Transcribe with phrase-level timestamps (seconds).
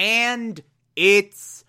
[0.00, 0.62] and
[0.96, 1.62] it's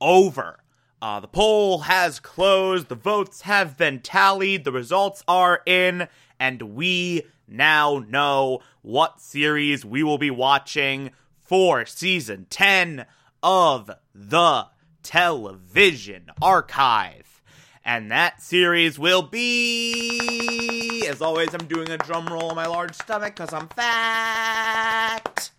[0.00, 0.60] over.
[1.02, 6.08] Uh, the poll has closed, the votes have been tallied, the results are in,
[6.40, 11.10] and we now know what series we will be watching
[11.42, 13.04] for season 10
[13.42, 14.66] of the
[15.02, 17.42] television archive.
[17.84, 22.94] And that series will be, as always, I'm doing a drum roll on my large
[22.94, 25.50] stomach because I'm fat.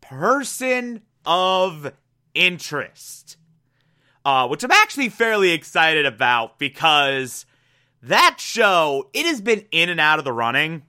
[0.00, 1.92] Person of
[2.34, 3.36] interest.
[4.24, 7.44] Uh, which I'm actually fairly excited about because
[8.02, 10.82] that show, it has been in and out of the running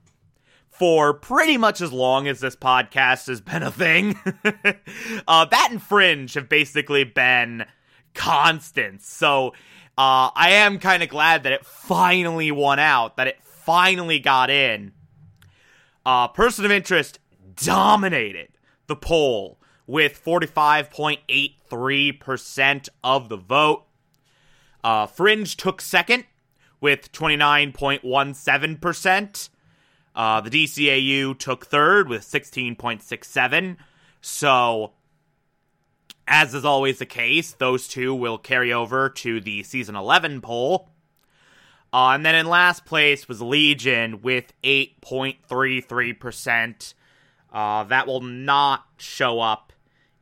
[0.69, 4.17] for pretty much as long as this podcast has been a thing.
[5.27, 7.65] uh, that and Fringe have basically been
[8.13, 9.09] constants.
[9.09, 9.49] So
[9.97, 14.49] uh, I am kind of glad that it finally won out, that it finally got
[14.49, 14.91] in.
[16.05, 17.19] Uh, person of interest
[17.55, 18.49] dominated
[18.87, 23.83] the poll with 45.83% of the vote.
[24.83, 26.25] Uh, Fringe took second
[26.81, 29.49] with 29.17%.
[30.15, 33.75] Uh, the DCAU took third with 16.67.
[34.21, 34.93] So,
[36.27, 40.89] as is always the case, those two will carry over to the season 11 poll.
[41.91, 46.93] Uh, and then in last place was Legion with 8.33%.
[47.51, 49.64] Uh, that will not show up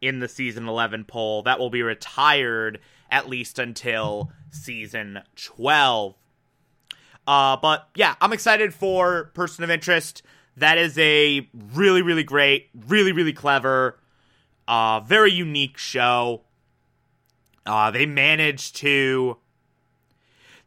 [0.04, 1.44] in the season 11 poll.
[1.44, 6.16] That will be retired at least until season 12.
[7.26, 10.22] Uh, but yeah, I'm excited for Person of Interest.
[10.58, 13.98] That is a really, really great, really, really clever,
[14.68, 16.42] uh, very unique show.
[17.66, 19.38] Uh, they managed to.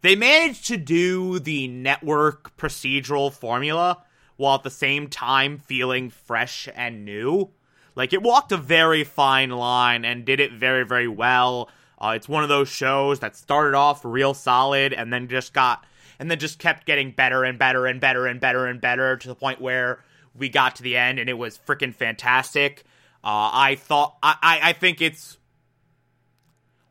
[0.01, 4.05] They managed to do the network procedural formula
[4.37, 7.51] while at the same time feeling fresh and new.
[7.97, 11.71] Like it walked a very fine line and did it very, very well.
[11.99, 15.85] Uh, it's one of those shows that started off real solid and then just got
[16.19, 19.29] and then just kept getting better and better and better and better and better to
[19.29, 22.85] the point where we got to the end and it was freaking fantastic.
[23.25, 25.39] Uh, I thought I, I, I think it's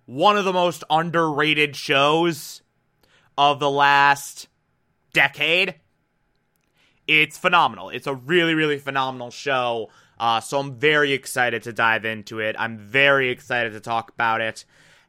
[0.06, 2.62] one of the most underrated shows
[3.38, 4.48] of the last
[5.14, 5.76] decade.
[7.08, 7.90] It's phenomenal.
[7.90, 9.90] It's a really, really phenomenal show.
[10.20, 12.56] Uh, so I'm very excited to dive into it.
[12.58, 14.66] I'm very excited to talk about it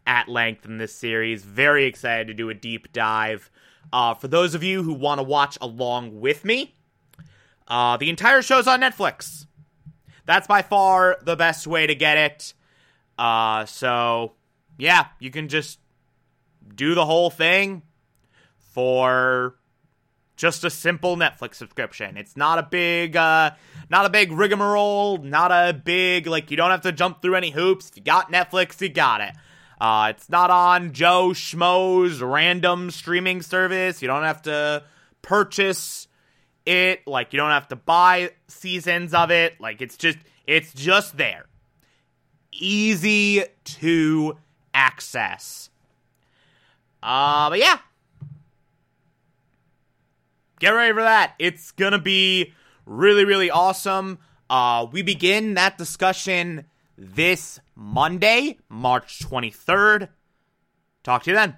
[0.06, 1.44] at length in this series.
[1.44, 3.50] Very excited to do a deep dive.
[3.92, 6.74] Uh, for those of you who want to watch along with me,
[7.68, 9.46] uh, the entire show's on Netflix.
[10.24, 12.54] That's by far the best way to get it.
[13.18, 14.32] Uh, so,
[14.76, 15.78] yeah, you can just
[16.74, 17.82] do the whole thing
[18.58, 19.56] for
[20.36, 22.16] just a simple Netflix subscription.
[22.16, 23.52] It's not a big, uh,
[23.90, 27.50] not a big rigmarole, not a big, like, you don't have to jump through any
[27.50, 27.88] hoops.
[27.88, 29.34] If you got Netflix, you got it.
[29.80, 34.00] Uh, it's not on Joe Schmo's random streaming service.
[34.00, 34.84] You don't have to
[35.22, 36.08] purchase
[36.64, 37.06] it.
[37.06, 39.60] Like, you don't have to buy seasons of it.
[39.60, 41.46] Like, it's just, it's just there.
[42.52, 44.38] Easy to
[44.72, 45.70] access.
[47.02, 47.78] Uh, but yeah,
[50.58, 51.34] get ready for that.
[51.38, 52.52] It's gonna be
[52.84, 54.18] really, really awesome.
[54.50, 56.66] Uh, we begin that discussion
[56.98, 60.08] this Monday, March 23rd.
[61.02, 61.54] Talk to you then.